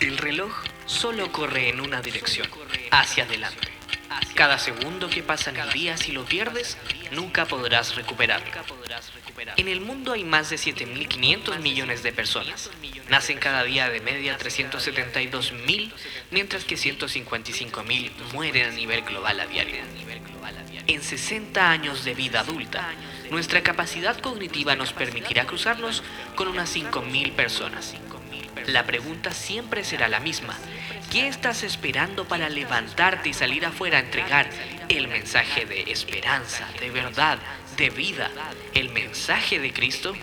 [0.00, 0.50] El reloj
[0.86, 2.48] solo corre en una dirección,
[2.90, 3.68] hacia adelante.
[4.34, 6.78] Cada segundo que pasa en el día, si lo pierdes,
[7.12, 8.50] nunca podrás recuperarlo.
[9.58, 12.70] En el mundo hay más de 7.500 millones de personas.
[13.10, 15.92] Nacen cada día de media 372.000,
[16.30, 19.82] mientras que 155.000 mueren a nivel global a diario.
[20.86, 22.88] En 60 años de vida adulta,
[23.30, 26.02] nuestra capacidad cognitiva nos permitirá cruzarnos
[26.36, 27.94] con unas 5.000 personas.
[28.72, 30.56] La pregunta siempre será la misma.
[31.10, 34.48] ¿Qué estás esperando para levantarte y salir afuera a entregar
[34.88, 37.40] el mensaje de esperanza, de verdad,
[37.76, 38.30] de vida?
[38.72, 40.14] ¿El mensaje de Cristo?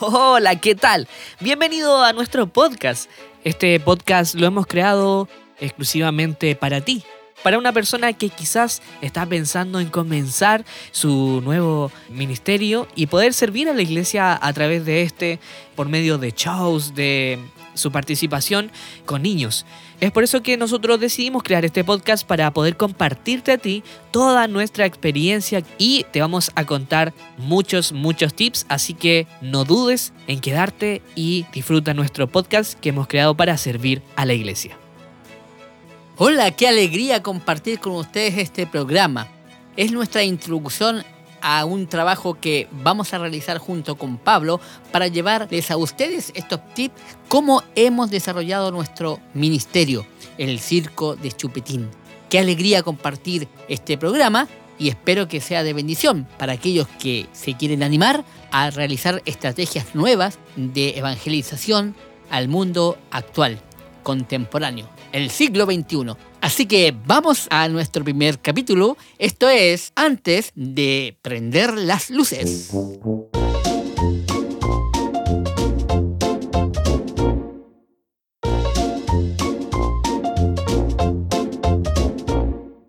[0.00, 1.08] Hola, ¿qué tal?
[1.40, 3.10] Bienvenido a nuestro podcast.
[3.44, 5.28] Este podcast lo hemos creado
[5.60, 7.04] exclusivamente para ti,
[7.42, 13.68] para una persona que quizás está pensando en comenzar su nuevo ministerio y poder servir
[13.68, 15.38] a la iglesia a través de este
[15.74, 17.38] por medio de shows, de
[17.74, 18.70] su participación
[19.06, 19.64] con niños.
[20.00, 24.46] Es por eso que nosotros decidimos crear este podcast para poder compartirte a ti toda
[24.46, 30.40] nuestra experiencia y te vamos a contar muchos, muchos tips, así que no dudes en
[30.40, 34.76] quedarte y disfruta nuestro podcast que hemos creado para servir a la iglesia.
[36.20, 39.28] Hola, qué alegría compartir con ustedes este programa.
[39.76, 41.04] Es nuestra introducción
[41.40, 44.60] a un trabajo que vamos a realizar junto con Pablo
[44.90, 50.04] para llevarles a ustedes estos tips cómo hemos desarrollado nuestro ministerio,
[50.38, 51.88] el Circo de Chupetín.
[52.28, 57.56] Qué alegría compartir este programa y espero que sea de bendición para aquellos que se
[57.56, 61.94] quieren animar a realizar estrategias nuevas de evangelización
[62.28, 63.60] al mundo actual,
[64.02, 66.14] contemporáneo el siglo XXI.
[66.40, 68.96] Así que vamos a nuestro primer capítulo.
[69.18, 72.70] Esto es antes de prender las luces.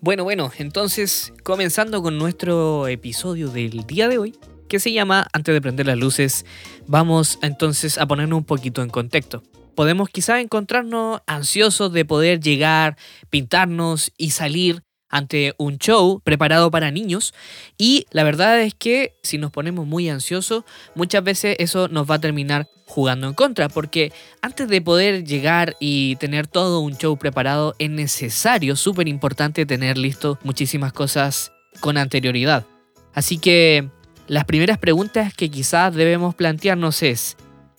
[0.00, 4.38] Bueno, bueno, entonces comenzando con nuestro episodio del día de hoy,
[4.68, 6.44] que se llama Antes de prender las luces,
[6.86, 9.42] vamos entonces a ponernos un poquito en contexto
[9.76, 12.96] podemos quizá encontrarnos ansiosos de poder llegar,
[13.30, 17.32] pintarnos y salir ante un show preparado para niños
[17.78, 20.64] y la verdad es que si nos ponemos muy ansiosos
[20.96, 25.76] muchas veces eso nos va a terminar jugando en contra porque antes de poder llegar
[25.78, 31.98] y tener todo un show preparado es necesario, súper importante tener listo muchísimas cosas con
[31.98, 32.66] anterioridad.
[33.14, 33.88] Así que
[34.26, 37.36] las primeras preguntas que quizás debemos plantearnos es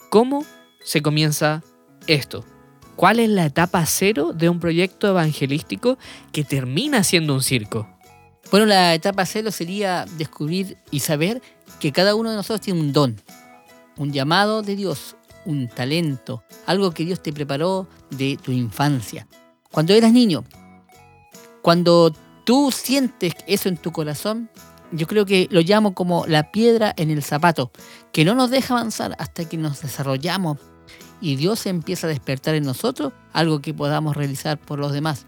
[0.10, 0.46] ¿cómo
[0.84, 1.62] se comienza
[2.08, 2.46] esto.
[2.96, 6.00] ¿Cuál es la etapa cero de un proyecto evangelístico
[6.32, 7.88] que termina siendo un circo?
[8.50, 11.42] Bueno, la etapa cero sería descubrir y saber
[11.80, 13.22] que cada uno de nosotros tiene un don,
[13.98, 15.16] un llamado de Dios,
[15.46, 19.28] un talento, algo que Dios te preparó de tu infancia.
[19.72, 20.44] Cuando eras niño,
[21.62, 22.16] cuando
[22.46, 24.50] tú sientes eso en tu corazón,
[24.92, 27.72] yo creo que lo llamo como la piedra en el zapato,
[28.12, 30.58] que no nos deja avanzar hasta que nos desarrollamos
[31.22, 35.26] y Dios empieza a despertar en nosotros algo que podamos realizar por los demás.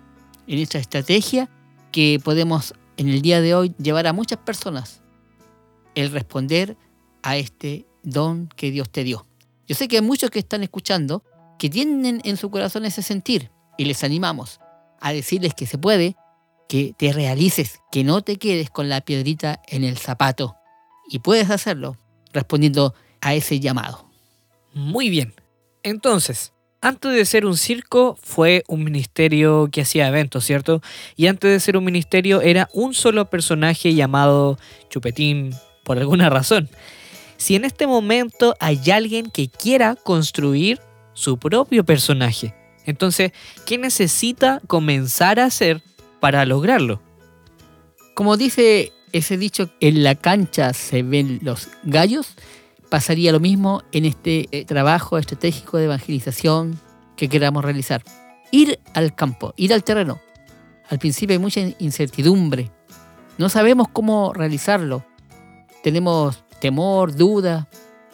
[0.48, 1.50] En esta estrategia
[1.92, 5.02] que podemos en el día de hoy llevar a muchas personas
[5.96, 6.78] el responder
[7.24, 9.26] a este don que Dios te dio.
[9.68, 11.24] Yo sé que hay muchos que están escuchando
[11.58, 14.60] que tienen en su corazón ese sentir y les animamos
[15.00, 16.16] a decirles que se puede,
[16.68, 20.56] que te realices, que no te quedes con la piedrita en el zapato.
[21.10, 21.98] Y puedes hacerlo
[22.34, 24.10] respondiendo a ese llamado.
[24.74, 25.34] Muy bien,
[25.84, 30.82] entonces, antes de ser un circo fue un ministerio que hacía eventos, ¿cierto?
[31.16, 34.58] Y antes de ser un ministerio era un solo personaje llamado
[34.90, 35.54] Chupetín
[35.84, 36.70] por alguna razón.
[37.38, 40.80] Si en este momento hay alguien que quiera construir
[41.14, 42.54] su propio personaje,
[42.86, 43.34] entonces,
[43.66, 45.82] ¿qué necesita comenzar a hacer
[46.20, 47.02] para lograrlo?
[48.16, 52.36] Como dice ese dicho, en la cancha se ven los gallos,
[52.90, 56.80] pasaría lo mismo en este eh, trabajo estratégico de evangelización
[57.16, 58.04] que queramos realizar.
[58.52, 60.20] Ir al campo, ir al terreno.
[60.90, 62.72] Al principio hay mucha incertidumbre.
[63.38, 65.06] No sabemos cómo realizarlo.
[65.84, 67.70] Tenemos temor, duda.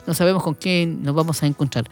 [0.05, 1.85] No sabemos con quién nos vamos a encontrar.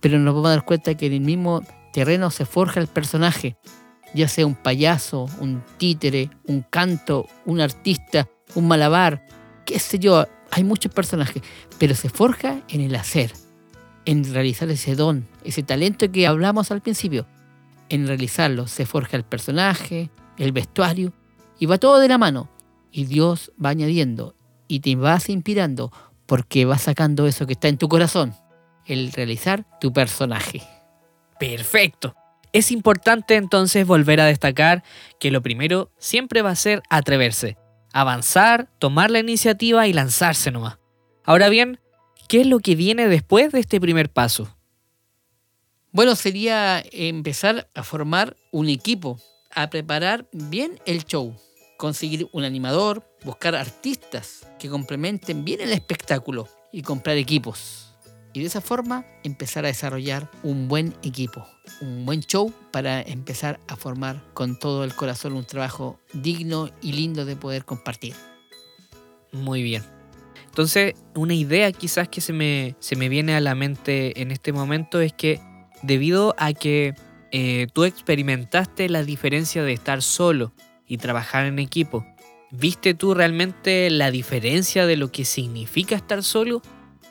[0.00, 1.62] Pero nos vamos a dar cuenta que en el mismo
[1.92, 3.56] terreno se forja el personaje.
[4.14, 9.26] Ya sea un payaso, un títere, un canto, un artista, un malabar,
[9.66, 11.42] qué sé yo, hay muchos personajes,
[11.78, 13.32] pero se forja en el hacer,
[14.04, 17.26] en realizar ese don, ese talento que hablamos al principio.
[17.88, 21.12] En realizarlo se forja el personaje, el vestuario,
[21.58, 22.48] y va todo de la mano.
[22.92, 24.34] Y Dios va añadiendo
[24.66, 25.92] y te vas inspirando
[26.26, 28.34] porque vas sacando eso que está en tu corazón,
[28.86, 30.62] el realizar tu personaje.
[31.38, 32.14] Perfecto.
[32.52, 34.82] Es importante entonces volver a destacar
[35.20, 37.56] que lo primero siempre va a ser atreverse,
[38.00, 40.78] avanzar, tomar la iniciativa y lanzarse nomás.
[41.24, 41.80] Ahora bien,
[42.28, 44.54] ¿qué es lo que viene después de este primer paso?
[45.92, 49.18] Bueno, sería empezar a formar un equipo,
[49.54, 51.34] a preparar bien el show,
[51.76, 57.88] conseguir un animador, buscar artistas que complementen bien el espectáculo y comprar equipos
[58.32, 61.46] y de esa forma empezar a desarrollar un buen equipo,
[61.80, 66.92] un buen show para empezar a formar con todo el corazón un trabajo digno y
[66.92, 68.14] lindo de poder compartir.
[69.32, 69.82] Muy bien.
[70.46, 74.52] Entonces, una idea quizás que se me, se me viene a la mente en este
[74.52, 75.40] momento es que
[75.82, 76.94] debido a que
[77.30, 80.52] eh, tú experimentaste la diferencia de estar solo
[80.86, 82.04] y trabajar en equipo,
[82.50, 86.62] ¿viste tú realmente la diferencia de lo que significa estar solo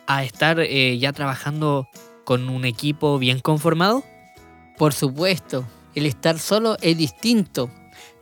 [0.06, 1.88] a estar eh, ya trabajando
[2.24, 4.04] con un equipo bien conformado?
[4.78, 5.64] Por supuesto,
[5.94, 7.70] el estar solo es distinto.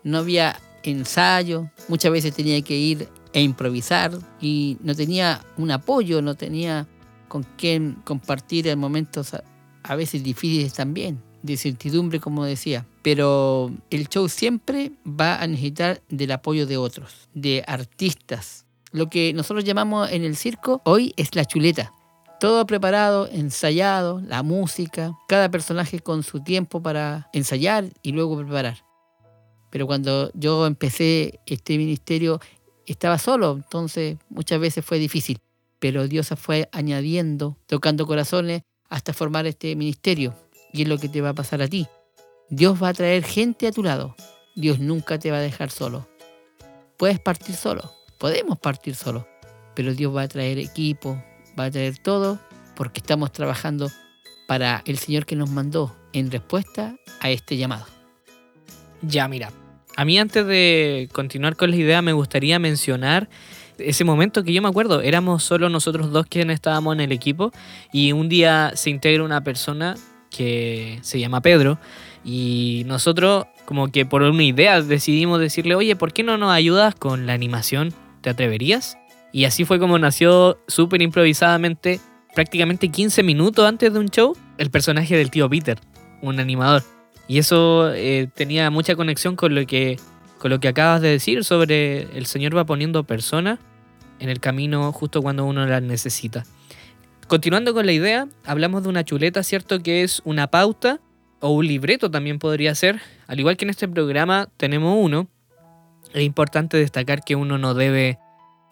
[0.03, 6.23] No había ensayo, muchas veces tenía que ir e improvisar y no tenía un apoyo,
[6.23, 6.87] no tenía
[7.29, 9.32] con quién compartir en momentos
[9.82, 12.87] a veces difíciles también, de incertidumbre como decía.
[13.03, 19.35] Pero el show siempre va a necesitar del apoyo de otros, de artistas, lo que
[19.35, 21.93] nosotros llamamos en el circo hoy es la chuleta.
[22.38, 28.85] Todo preparado, ensayado, la música, cada personaje con su tiempo para ensayar y luego preparar.
[29.71, 32.41] Pero cuando yo empecé este ministerio
[32.87, 35.41] estaba solo, entonces muchas veces fue difícil.
[35.79, 40.35] Pero Dios fue añadiendo, tocando corazones hasta formar este ministerio.
[40.73, 41.87] Y es lo que te va a pasar a ti.
[42.50, 44.15] Dios va a traer gente a tu lado.
[44.55, 46.06] Dios nunca te va a dejar solo.
[46.97, 49.27] Puedes partir solo, podemos partir solo,
[49.75, 51.23] pero Dios va a traer equipo,
[51.58, 52.38] va a traer todo,
[52.75, 53.91] porque estamos trabajando
[54.47, 57.87] para el Señor que nos mandó en respuesta a este llamado.
[59.03, 59.50] Ya, mira,
[59.97, 63.29] a mí antes de continuar con la idea me gustaría mencionar
[63.79, 67.53] ese momento que yo me acuerdo, éramos solo nosotros dos quienes estábamos en el equipo
[67.93, 69.97] y un día se integra una persona
[70.31, 71.79] que se llama Pedro
[72.25, 76.94] y nosotros como que por una idea decidimos decirle, oye, ¿por qué no nos ayudas
[76.94, 77.93] con la animación
[78.26, 78.99] ¿Te atreverías?
[79.37, 82.00] Y así fue como nació súper improvisadamente,
[82.35, 85.79] prácticamente 15 minutos antes de un show, el personaje del tío Peter,
[86.23, 86.83] un animador.
[87.29, 89.99] Y eso eh, tenía mucha conexión con lo, que,
[90.38, 93.59] con lo que acabas de decir sobre el Señor va poniendo personas
[94.21, 96.47] en el camino justo cuando uno las necesita.
[97.29, 99.82] Continuando con la idea, hablamos de una chuleta, ¿cierto?
[99.82, 100.99] Que es una pauta
[101.41, 103.03] o un libreto también podría ser.
[103.27, 105.29] Al igual que en este programa tenemos uno,
[106.15, 108.19] es importante destacar que uno no debe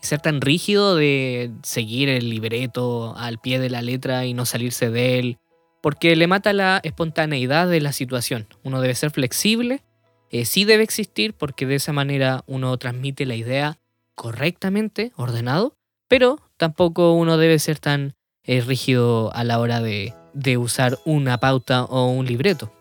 [0.05, 4.91] ser tan rígido de seguir el libreto al pie de la letra y no salirse
[4.91, 5.39] de él,
[5.83, 8.47] porque le mata la espontaneidad de la situación.
[8.63, 9.83] Uno debe ser flexible,
[10.31, 13.79] eh, sí debe existir, porque de esa manera uno transmite la idea
[14.15, 15.77] correctamente, ordenado,
[16.09, 18.15] pero tampoco uno debe ser tan
[18.45, 22.73] eh, rígido a la hora de usar una pauta o un libreto.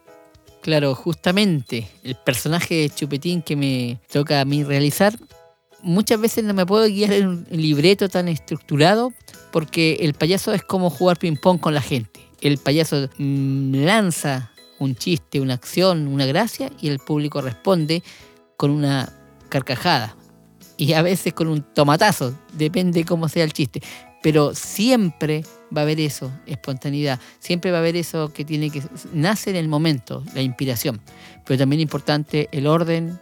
[0.63, 5.13] Claro, justamente el personaje de Chupetín que me toca a mí realizar,
[5.83, 9.13] muchas veces no me puedo guiar en un libreto tan estructurado
[9.51, 12.21] porque el payaso es como jugar ping-pong con la gente.
[12.41, 18.03] El payaso mm, lanza un chiste, una acción, una gracia y el público responde
[18.57, 19.13] con una
[19.49, 20.15] carcajada
[20.77, 23.81] y a veces con un tomatazo, depende cómo sea el chiste.
[24.21, 25.43] Pero siempre
[25.75, 27.19] va a haber eso, espontaneidad.
[27.39, 28.81] Siempre va a haber eso que tiene que
[29.13, 31.01] nace en el momento, la inspiración.
[31.45, 33.19] Pero también importante el orden,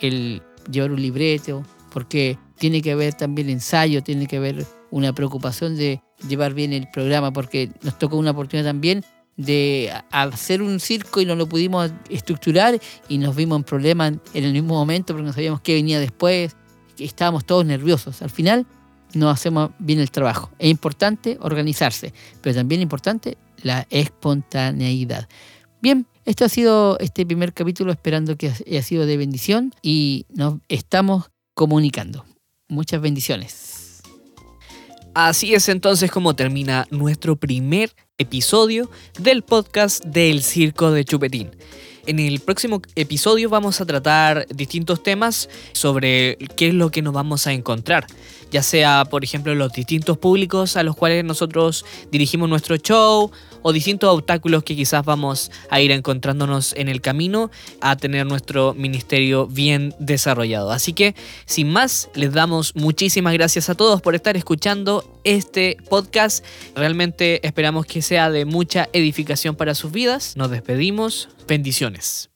[0.00, 5.76] el llevar un libreto, porque tiene que haber también ensayo, tiene que haber una preocupación
[5.76, 9.04] de llevar bien el programa, porque nos tocó una oportunidad también
[9.36, 12.78] de hacer un circo y no lo pudimos estructurar
[13.08, 16.56] y nos vimos en problemas en el mismo momento porque no sabíamos qué venía después,
[16.98, 18.20] estábamos todos nerviosos.
[18.20, 18.66] Al final
[19.14, 20.50] no hacemos bien el trabajo.
[20.58, 25.28] Es importante organizarse, pero también es importante la espontaneidad.
[25.80, 30.56] Bien, esto ha sido este primer capítulo, esperando que haya sido de bendición y nos
[30.68, 32.24] estamos comunicando.
[32.68, 34.00] Muchas bendiciones.
[35.12, 41.50] Así es entonces como termina nuestro primer episodio del podcast del Circo de Chupetín.
[42.06, 47.12] En el próximo episodio vamos a tratar distintos temas sobre qué es lo que nos
[47.12, 48.06] vamos a encontrar,
[48.50, 53.30] ya sea, por ejemplo, los distintos públicos a los cuales nosotros dirigimos nuestro show
[53.62, 58.74] o distintos obstáculos que quizás vamos a ir encontrándonos en el camino a tener nuestro
[58.74, 60.70] ministerio bien desarrollado.
[60.72, 61.14] Así que,
[61.44, 66.44] sin más, les damos muchísimas gracias a todos por estar escuchando este podcast.
[66.74, 70.36] Realmente esperamos que sea de mucha edificación para sus vidas.
[70.36, 71.28] Nos despedimos.
[71.46, 72.30] Bendiciones.